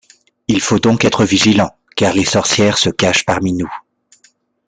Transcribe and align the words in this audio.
Il 0.47 0.61
faut 0.61 0.79
donc 0.79 1.05
être 1.05 1.25
vigilant, 1.25 1.77
car 1.95 2.13
les 2.15 2.25
sorcières 2.25 2.79
se 2.79 2.89
cachent 2.89 3.23
parmi 3.23 3.53
nous... 3.53 3.71